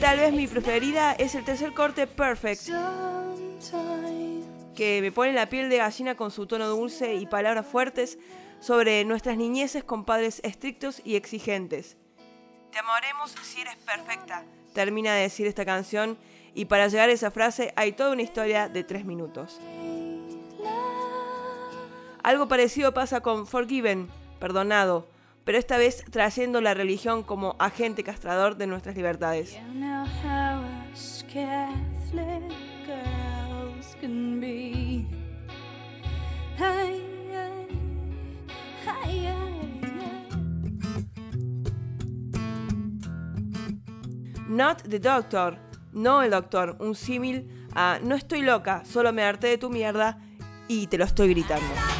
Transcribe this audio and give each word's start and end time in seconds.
Tal 0.00 0.18
vez 0.18 0.32
mi 0.32 0.46
preferida 0.46 1.14
es 1.14 1.34
el 1.34 1.44
tercer 1.44 1.74
corte 1.74 2.06
Perfect, 2.06 2.68
que 4.76 5.00
me 5.02 5.10
pone 5.10 5.32
la 5.32 5.48
piel 5.48 5.68
de 5.70 5.78
gallina 5.78 6.14
con 6.14 6.30
su 6.30 6.46
tono 6.46 6.68
dulce 6.68 7.16
y 7.16 7.26
palabras 7.26 7.66
fuertes 7.66 8.16
sobre 8.60 9.04
nuestras 9.04 9.36
niñeces 9.36 9.82
con 9.82 10.04
padres 10.04 10.40
estrictos 10.44 11.02
y 11.04 11.16
exigentes. 11.16 11.96
Te 12.70 12.78
amaremos 12.78 13.34
si 13.42 13.60
eres 13.60 13.76
perfecta, 13.76 14.44
termina 14.74 15.14
de 15.14 15.22
decir 15.22 15.46
esta 15.46 15.64
canción 15.64 16.16
y 16.54 16.66
para 16.66 16.88
llegar 16.88 17.08
a 17.08 17.12
esa 17.12 17.30
frase 17.30 17.72
hay 17.76 17.92
toda 17.92 18.12
una 18.12 18.22
historia 18.22 18.68
de 18.68 18.84
tres 18.84 19.04
minutos. 19.04 19.60
Algo 22.22 22.48
parecido 22.48 22.92
pasa 22.94 23.20
con 23.20 23.46
Forgiven, 23.46 24.08
perdonado, 24.38 25.08
pero 25.44 25.58
esta 25.58 25.78
vez 25.78 26.04
trayendo 26.10 26.60
la 26.60 26.74
religión 26.74 27.22
como 27.22 27.56
agente 27.58 28.04
castrador 28.04 28.56
de 28.56 28.66
nuestras 28.66 28.94
libertades. 28.94 29.58
Not 44.50 44.82
the 44.88 44.98
Doctor, 44.98 45.56
no 45.92 46.22
el 46.22 46.32
doctor, 46.32 46.76
un 46.80 46.96
símil 46.96 47.68
a 47.72 48.00
no 48.02 48.16
estoy 48.16 48.40
loca, 48.42 48.82
solo 48.84 49.12
me 49.12 49.22
harté 49.22 49.46
de 49.46 49.58
tu 49.58 49.70
mierda 49.70 50.18
y 50.66 50.88
te 50.88 50.98
lo 50.98 51.04
estoy 51.04 51.28
gritando. 51.28 51.99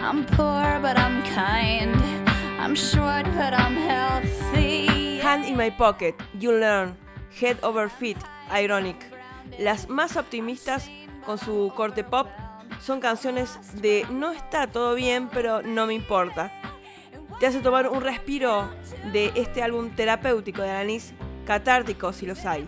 I'm 0.00 0.24
poor, 0.24 0.78
but 0.80 0.96
I'm 0.96 1.22
kind. 1.34 1.94
I'm 2.60 2.74
short, 2.74 3.24
but 3.34 3.52
I'm 3.52 3.74
healthy. 3.74 5.18
Hand 5.18 5.44
in 5.44 5.56
my 5.56 5.70
pocket, 5.70 6.14
you 6.38 6.52
learn. 6.52 6.96
Head 7.40 7.58
over 7.62 7.88
feet, 7.88 8.16
ironic. 8.50 8.96
Las 9.58 9.88
más 9.88 10.16
optimistas 10.16 10.88
con 11.26 11.38
su 11.38 11.72
corte 11.74 12.04
pop 12.04 12.28
son 12.80 13.00
canciones 13.00 13.58
de 13.80 14.06
no 14.10 14.32
está 14.32 14.66
todo 14.68 14.94
bien, 14.94 15.28
pero 15.28 15.62
no 15.62 15.86
me 15.86 15.94
importa. 15.94 16.52
Te 17.40 17.46
hace 17.46 17.60
tomar 17.60 17.88
un 17.88 18.00
respiro 18.00 18.68
de 19.12 19.32
este 19.34 19.62
álbum 19.62 19.90
terapéutico 19.90 20.62
de 20.62 20.70
Alanis, 20.70 21.12
catártico 21.44 22.12
si 22.12 22.26
los 22.26 22.44
hay. 22.46 22.66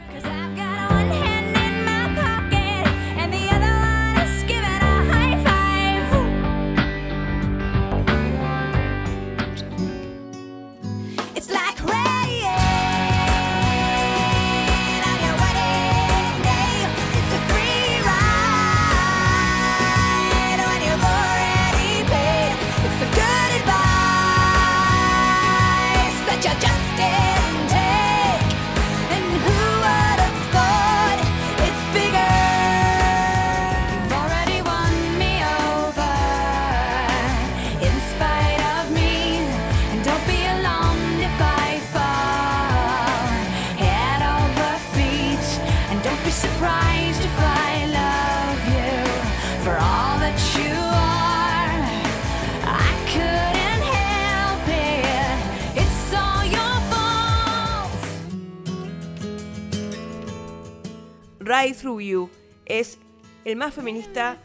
Through 61.68 62.00
You 62.00 62.30
es 62.64 62.98
el 63.44 63.56
más 63.56 63.74
feminista 63.74 64.38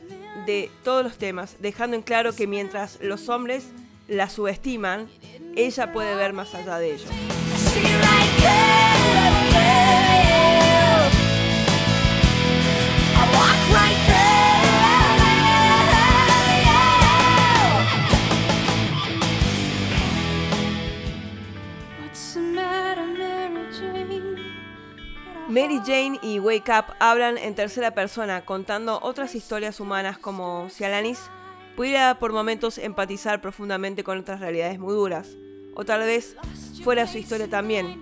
de 0.45 0.69
todos 0.83 1.03
los 1.03 1.17
temas, 1.17 1.55
dejando 1.59 1.95
en 1.95 2.01
claro 2.01 2.35
que 2.35 2.45
mientras 2.45 2.99
los 3.01 3.29
hombres 3.29 3.67
la 4.07 4.29
subestiman, 4.29 5.07
ella 5.55 5.93
puede 5.93 6.15
ver 6.15 6.33
más 6.33 6.53
allá 6.53 6.77
de 6.77 6.95
ellos. 6.95 7.09
Mary 25.47 25.79
Jane 25.85 26.19
y 26.23 26.39
Wake 26.39 26.71
Up 26.71 26.95
hablan 26.99 27.37
en 27.37 27.53
tercera 27.53 27.91
persona, 27.91 28.45
contando 28.45 28.99
otras 29.03 29.35
historias 29.35 29.79
humanas 29.79 30.17
como 30.17 30.69
si 30.71 30.83
Alanis 30.83 31.29
pudiera 31.75 32.17
por 32.17 32.33
momentos 32.33 32.79
empatizar 32.79 33.41
profundamente 33.41 34.03
con 34.03 34.17
otras 34.17 34.39
realidades 34.39 34.79
muy 34.79 34.95
duras, 34.95 35.37
o 35.75 35.85
tal 35.85 36.01
vez 36.01 36.35
fuera 36.83 37.05
su 37.05 37.19
historia 37.19 37.47
también. 37.47 38.01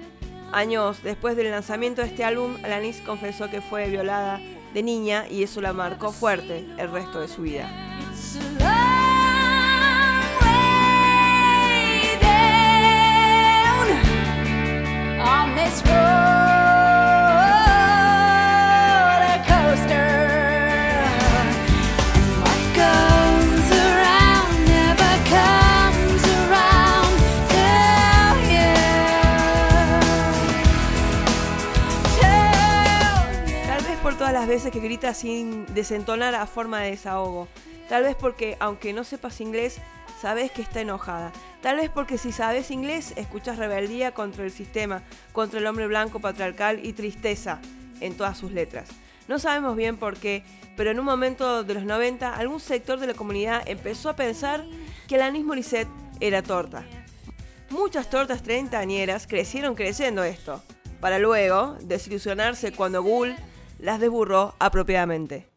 Años 0.53 1.03
después 1.03 1.35
del 1.35 1.51
lanzamiento 1.51 2.01
de 2.01 2.07
este 2.07 2.23
álbum, 2.23 2.55
Alanis 2.63 3.01
confesó 3.01 3.49
que 3.49 3.59
fue 3.59 3.89
violada 3.89 4.39
de 4.73 4.81
niña 4.81 5.25
y 5.29 5.43
eso 5.43 5.59
la 5.59 5.73
marcó 5.73 6.13
fuerte 6.13 6.65
el 6.77 6.91
resto 6.91 7.19
de 7.19 7.27
su 7.27 7.41
vida. 7.41 7.82
Veces 34.47 34.71
que 34.71 34.79
grita 34.79 35.13
sin 35.13 35.65
desentonar 35.73 36.35
a 36.35 36.45
forma 36.45 36.81
de 36.81 36.91
desahogo. 36.91 37.47
Tal 37.89 38.03
vez 38.03 38.15
porque, 38.15 38.57
aunque 38.59 38.93
no 38.93 39.03
sepas 39.03 39.41
inglés, 39.41 39.79
sabes 40.21 40.51
que 40.51 40.61
está 40.61 40.81
enojada. 40.81 41.31
Tal 41.61 41.77
vez 41.77 41.89
porque 41.89 42.17
si 42.17 42.31
sabes 42.31 42.71
inglés, 42.71 43.13
escuchas 43.15 43.57
rebeldía 43.57 44.13
contra 44.13 44.43
el 44.43 44.51
sistema, 44.51 45.03
contra 45.31 45.59
el 45.59 45.67
hombre 45.67 45.87
blanco 45.87 46.19
patriarcal 46.19 46.85
y 46.85 46.93
tristeza 46.93 47.59
en 48.01 48.15
todas 48.17 48.37
sus 48.37 48.51
letras. 48.51 48.89
No 49.27 49.39
sabemos 49.39 49.75
bien 49.75 49.97
por 49.97 50.17
qué, 50.17 50.43
pero 50.75 50.91
en 50.91 50.99
un 50.99 51.05
momento 51.05 51.63
de 51.63 51.73
los 51.73 51.83
90, 51.83 52.35
algún 52.35 52.59
sector 52.59 52.99
de 52.99 53.07
la 53.07 53.13
comunidad 53.13 53.63
empezó 53.65 54.09
a 54.09 54.15
pensar 54.15 54.65
que 55.07 55.15
Alanis 55.15 55.45
Morissette 55.45 55.89
era 56.19 56.41
torta. 56.41 56.83
Muchas 57.69 58.09
tortas 58.09 58.43
treintañeras 58.43 59.27
crecieron 59.27 59.75
creciendo 59.75 60.23
esto, 60.23 60.61
para 60.99 61.19
luego 61.19 61.77
desilusionarse 61.81 62.71
cuando 62.71 63.03
Google 63.03 63.35
las 63.83 63.99
desburró 63.99 64.55
apropiadamente. 64.59 65.49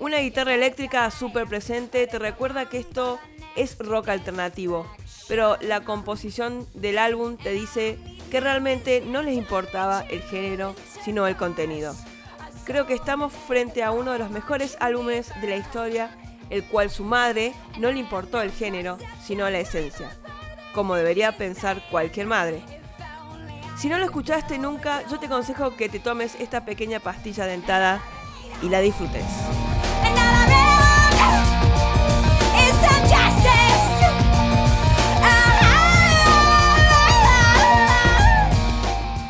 Una 0.00 0.18
guitarra 0.18 0.54
eléctrica 0.54 1.08
súper 1.12 1.46
presente 1.46 2.04
te 2.08 2.18
recuerda 2.18 2.68
que 2.68 2.78
esto 2.78 3.20
es 3.54 3.78
rock 3.78 4.08
alternativo, 4.08 4.86
pero 5.28 5.56
la 5.60 5.82
composición 5.82 6.66
del 6.74 6.98
álbum 6.98 7.36
te 7.36 7.52
dice 7.52 7.96
que 8.28 8.40
realmente 8.40 9.02
no 9.06 9.22
les 9.22 9.36
importaba 9.36 10.04
el 10.10 10.22
género, 10.22 10.74
sino 11.04 11.28
el 11.28 11.36
contenido. 11.36 11.94
Creo 12.64 12.86
que 12.86 12.94
estamos 12.94 13.32
frente 13.32 13.84
a 13.84 13.92
uno 13.92 14.10
de 14.10 14.18
los 14.18 14.30
mejores 14.30 14.76
álbumes 14.80 15.30
de 15.40 15.46
la 15.46 15.56
historia, 15.56 16.10
el 16.50 16.64
cual 16.64 16.90
su 16.90 17.04
madre 17.04 17.54
no 17.78 17.92
le 17.92 18.00
importó 18.00 18.42
el 18.42 18.50
género, 18.50 18.98
sino 19.24 19.48
la 19.48 19.60
esencia, 19.60 20.10
como 20.74 20.96
debería 20.96 21.36
pensar 21.36 21.80
cualquier 21.88 22.26
madre. 22.26 22.77
Si 23.78 23.88
no 23.88 23.96
lo 23.96 24.06
escuchaste 24.06 24.58
nunca, 24.58 25.06
yo 25.08 25.20
te 25.20 25.26
aconsejo 25.26 25.76
que 25.76 25.88
te 25.88 26.00
tomes 26.00 26.34
esta 26.40 26.64
pequeña 26.64 26.98
pastilla 26.98 27.46
dentada 27.46 28.00
y 28.60 28.68
la 28.68 28.80
disfrutes. 28.80 29.24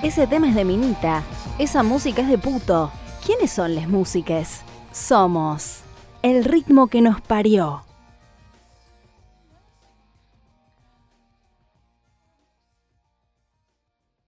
Ese 0.02 0.26
tema 0.26 0.48
es 0.48 0.54
de 0.54 0.64
Minita. 0.64 1.22
Esa 1.58 1.82
música 1.82 2.22
es 2.22 2.28
de 2.28 2.38
puto. 2.38 2.90
¿Quiénes 3.26 3.50
son 3.50 3.74
las 3.74 3.86
músicas? 3.86 4.62
Somos 4.92 5.80
el 6.22 6.44
ritmo 6.44 6.86
que 6.86 7.02
nos 7.02 7.20
parió. 7.20 7.87